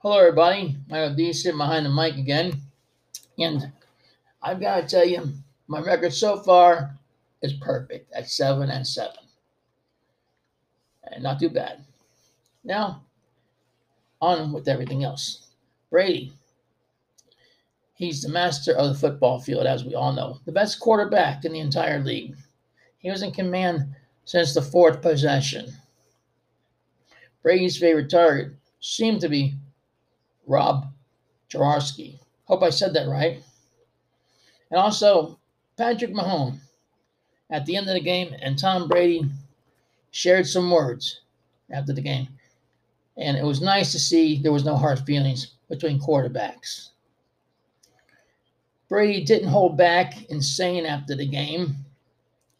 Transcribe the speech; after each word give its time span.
Hello, 0.00 0.16
everybody. 0.16 0.76
Michael 0.88 1.16
D 1.16 1.32
sitting 1.32 1.58
behind 1.58 1.84
the 1.84 1.90
mic 1.90 2.14
again. 2.14 2.52
And 3.36 3.72
I've 4.40 4.60
got 4.60 4.80
to 4.80 4.86
tell 4.86 5.04
you, 5.04 5.32
my 5.66 5.80
record 5.80 6.12
so 6.12 6.38
far 6.38 6.94
is 7.42 7.54
perfect 7.54 8.12
at 8.12 8.30
seven 8.30 8.70
and 8.70 8.86
seven. 8.86 9.18
And 11.02 11.24
not 11.24 11.40
too 11.40 11.48
bad. 11.48 11.84
Now, 12.62 13.02
on 14.20 14.52
with 14.52 14.68
everything 14.68 15.02
else. 15.02 15.48
Brady. 15.90 16.32
He's 17.94 18.22
the 18.22 18.28
master 18.28 18.74
of 18.74 18.90
the 18.90 19.00
football 19.00 19.40
field, 19.40 19.66
as 19.66 19.84
we 19.84 19.96
all 19.96 20.12
know. 20.12 20.38
The 20.44 20.52
best 20.52 20.78
quarterback 20.78 21.44
in 21.44 21.52
the 21.52 21.58
entire 21.58 21.98
league. 21.98 22.36
He 22.98 23.10
was 23.10 23.22
in 23.22 23.32
command 23.32 23.96
since 24.24 24.54
the 24.54 24.62
fourth 24.62 25.02
possession. 25.02 25.72
Brady's 27.42 27.76
favorite 27.76 28.10
target 28.10 28.52
seemed 28.78 29.22
to 29.22 29.28
be 29.28 29.56
Rob 30.48 30.86
Jaworski. 31.50 32.18
Hope 32.44 32.62
I 32.62 32.70
said 32.70 32.94
that 32.94 33.08
right. 33.08 33.42
And 34.70 34.80
also, 34.80 35.38
Patrick 35.76 36.12
Mahomes 36.12 36.58
at 37.50 37.64
the 37.66 37.76
end 37.76 37.88
of 37.88 37.94
the 37.94 38.00
game, 38.00 38.34
and 38.42 38.58
Tom 38.58 38.88
Brady 38.88 39.30
shared 40.10 40.46
some 40.46 40.70
words 40.70 41.20
after 41.70 41.92
the 41.92 42.00
game. 42.00 42.28
And 43.16 43.36
it 43.36 43.44
was 43.44 43.60
nice 43.60 43.92
to 43.92 43.98
see 43.98 44.38
there 44.38 44.52
was 44.52 44.64
no 44.64 44.76
hard 44.76 45.00
feelings 45.00 45.54
between 45.68 46.00
quarterbacks. 46.00 46.90
Brady 48.88 49.24
didn't 49.24 49.48
hold 49.48 49.76
back 49.76 50.24
in 50.30 50.40
saying 50.40 50.86
after 50.86 51.14
the 51.14 51.26
game, 51.26 51.76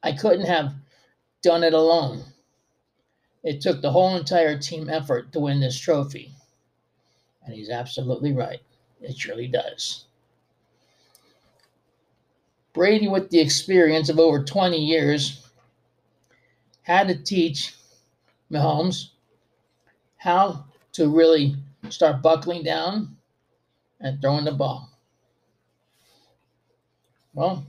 I 0.03 0.13
couldn't 0.13 0.47
have 0.47 0.75
done 1.43 1.63
it 1.63 1.75
alone. 1.75 2.23
It 3.43 3.61
took 3.61 3.81
the 3.81 3.93
whole 3.93 4.17
entire 4.17 4.59
team 4.59 4.91
effort 4.91 5.33
to 5.33 5.41
win 5.41 5.61
this 5.61 5.79
trophy. 5.79 6.33
And 7.49 7.57
he's 7.57 7.71
absolutely 7.71 8.33
right. 8.33 8.61
It 9.01 9.17
surely 9.17 9.49
does. 9.49 10.05
Brady, 12.75 13.09
with 13.09 13.31
the 13.31 13.41
experience 13.41 14.11
of 14.11 14.19
over 14.19 14.45
20 14.45 14.77
years, 14.77 15.49
had 16.83 17.09
to 17.09 17.15
teach 17.15 17.75
Mahomes 18.53 19.13
how 20.19 20.67
to 20.93 21.09
really 21.09 21.57
start 21.89 22.21
buckling 22.21 22.65
down 22.65 23.17
and 23.99 24.21
throwing 24.21 24.45
the 24.45 24.53
ball. 24.53 24.91
Well, 27.33 27.65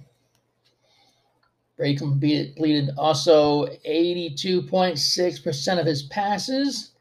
Brady 1.77 1.97
completed 1.97 2.91
also 2.97 3.67
82.6% 3.85 5.79
of 5.79 5.85
his 5.85 6.03
passes. 6.03 6.91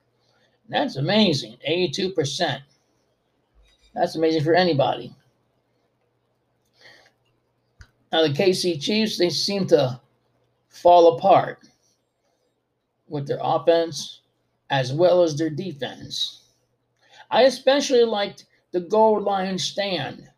That's 0.68 0.94
amazing. 0.94 1.56
82%. 1.68 2.60
That's 3.98 4.14
amazing 4.14 4.44
for 4.44 4.54
anybody. 4.54 5.12
Now, 8.12 8.22
the 8.22 8.32
KC 8.32 8.80
Chiefs, 8.80 9.18
they 9.18 9.28
seem 9.28 9.66
to 9.66 10.00
fall 10.68 11.16
apart 11.16 11.68
with 13.08 13.26
their 13.26 13.40
offense 13.42 14.20
as 14.70 14.92
well 14.92 15.22
as 15.22 15.36
their 15.36 15.50
defense. 15.50 16.44
I 17.30 17.42
especially 17.42 18.04
liked 18.04 18.44
the 18.70 18.80
goal 18.80 19.20
line 19.20 19.58
stand 19.58 20.28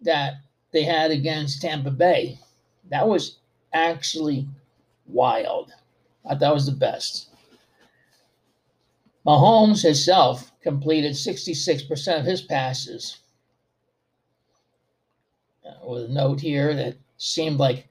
that 0.00 0.34
they 0.72 0.84
had 0.84 1.10
against 1.10 1.60
Tampa 1.60 1.90
Bay. 1.90 2.38
That 2.88 3.08
was 3.08 3.38
actually 3.72 4.46
wild. 5.06 5.72
I 6.24 6.30
thought 6.30 6.40
that 6.40 6.54
was 6.54 6.66
the 6.66 6.72
best. 6.72 7.30
Mahomes 9.26 9.82
himself 9.82 10.52
completed 10.64 11.12
66% 11.12 12.18
of 12.18 12.24
his 12.24 12.40
passes. 12.40 13.18
Uh, 15.64 15.86
with 15.86 16.04
a 16.06 16.08
note 16.08 16.40
here 16.40 16.74
that 16.74 16.96
seemed 17.18 17.58
like 17.58 17.86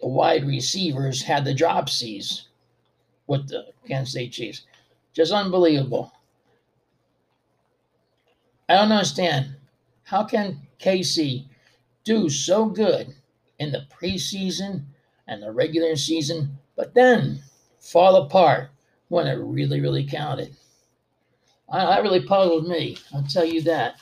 the 0.00 0.08
wide 0.08 0.46
receivers 0.46 1.22
had 1.22 1.44
the 1.44 1.54
dropsies 1.54 2.44
with 3.26 3.48
the 3.48 3.66
Kansas 3.86 4.14
City 4.14 4.28
Chiefs. 4.30 4.62
Just 5.12 5.32
unbelievable. 5.32 6.12
I 8.68 8.74
don't 8.74 8.92
understand. 8.92 9.54
How 10.04 10.24
can 10.24 10.66
KC 10.80 11.44
do 12.04 12.28
so 12.30 12.66
good 12.66 13.14
in 13.58 13.72
the 13.72 13.86
preseason 13.90 14.84
and 15.26 15.42
the 15.42 15.52
regular 15.52 15.96
season, 15.96 16.58
but 16.74 16.94
then 16.94 17.42
fall 17.80 18.16
apart 18.16 18.70
when 19.08 19.26
it 19.26 19.34
really, 19.34 19.80
really 19.80 20.06
counted. 20.06 20.56
I, 21.68 21.84
that 21.84 22.02
really 22.02 22.22
puzzled 22.22 22.68
me. 22.68 22.96
I'll 23.14 23.24
tell 23.24 23.44
you 23.44 23.60
that. 23.62 23.96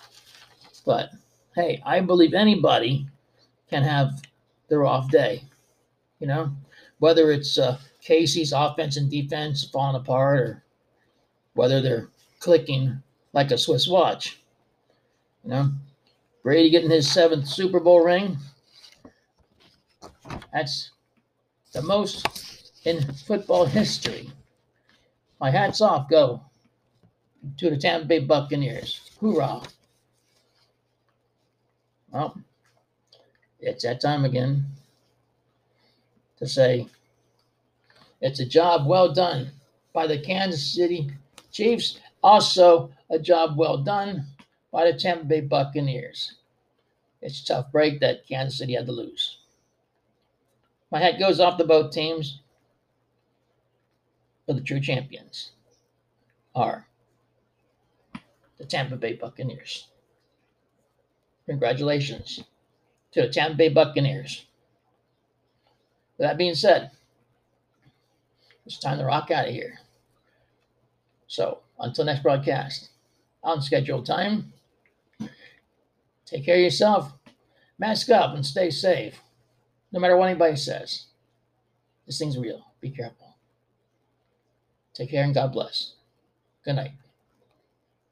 But 0.84 1.10
hey, 1.54 1.82
I 1.84 2.00
believe 2.00 2.34
anybody 2.34 3.06
can 3.70 3.82
have 3.82 4.22
their 4.68 4.84
off 4.84 5.10
day. 5.10 5.42
You 6.20 6.26
know, 6.26 6.52
whether 6.98 7.30
it's 7.30 7.58
uh, 7.58 7.78
KC's 8.06 8.52
offense 8.52 8.96
and 8.96 9.10
defense 9.10 9.64
falling 9.64 9.96
apart, 9.96 10.40
or 10.40 10.64
whether 11.54 11.80
they're 11.80 12.08
clicking 12.40 13.02
like 13.32 13.50
a 13.50 13.58
Swiss 13.58 13.88
watch. 13.88 14.40
You 15.42 15.50
know, 15.50 15.72
Brady 16.42 16.70
getting 16.70 16.90
his 16.90 17.10
seventh 17.10 17.48
Super 17.48 17.80
Bowl 17.80 18.04
ring. 18.04 18.38
That's 20.52 20.90
the 21.72 21.82
most 21.82 22.72
in 22.84 23.12
football 23.14 23.64
history. 23.64 24.30
My 25.40 25.50
hats 25.50 25.80
off 25.80 26.08
go 26.08 26.42
to 27.56 27.70
the 27.70 27.76
Tampa 27.76 28.06
Bay 28.06 28.20
Buccaneers. 28.20 29.10
Hoorah. 29.20 29.62
Well, 32.10 32.36
it's 33.60 33.84
that 33.84 34.00
time 34.00 34.24
again 34.24 34.66
to 36.38 36.46
say 36.46 36.86
it's 38.20 38.40
a 38.40 38.46
job 38.46 38.86
well 38.86 39.12
done 39.12 39.50
by 39.92 40.06
the 40.06 40.20
Kansas 40.20 40.74
City 40.74 41.10
Chiefs. 41.50 41.98
Also, 42.22 42.90
a 43.10 43.18
job 43.18 43.56
well 43.58 43.78
done 43.78 44.26
by 44.72 44.90
the 44.90 44.98
Tampa 44.98 45.24
Bay 45.24 45.40
Buccaneers. 45.40 46.34
It's 47.20 47.42
a 47.42 47.46
tough 47.46 47.72
break 47.72 48.00
that 48.00 48.26
Kansas 48.26 48.58
City 48.58 48.74
had 48.74 48.86
to 48.86 48.92
lose. 48.92 49.38
My 50.90 51.00
hat 51.00 51.18
goes 51.18 51.40
off 51.40 51.58
to 51.58 51.64
both 51.64 51.92
teams, 51.92 52.40
but 54.46 54.56
the 54.56 54.62
true 54.62 54.80
champions 54.80 55.50
are 56.54 56.86
the 58.64 58.70
Tampa 58.70 58.96
Bay 58.96 59.12
Buccaneers. 59.14 59.88
Congratulations 61.46 62.42
to 63.12 63.22
the 63.22 63.28
Tampa 63.28 63.56
Bay 63.56 63.68
Buccaneers. 63.68 64.46
With 66.16 66.28
that 66.28 66.38
being 66.38 66.54
said, 66.54 66.90
it's 68.64 68.78
time 68.78 68.98
to 68.98 69.04
rock 69.04 69.30
out 69.30 69.48
of 69.48 69.54
here. 69.54 69.80
So 71.26 71.60
until 71.78 72.06
next 72.06 72.22
broadcast, 72.22 72.88
on 73.42 73.60
scheduled 73.60 74.06
time, 74.06 74.52
take 76.24 76.46
care 76.46 76.56
of 76.56 76.62
yourself, 76.62 77.12
mask 77.78 78.08
up, 78.08 78.34
and 78.34 78.46
stay 78.46 78.70
safe. 78.70 79.20
No 79.92 80.00
matter 80.00 80.16
what 80.16 80.30
anybody 80.30 80.56
says, 80.56 81.06
this 82.06 82.18
thing's 82.18 82.38
real. 82.38 82.64
Be 82.80 82.90
careful. 82.90 83.36
Take 84.94 85.10
care 85.10 85.24
and 85.24 85.34
God 85.34 85.52
bless. 85.52 85.94
Good 86.64 86.76
night. 86.76 86.92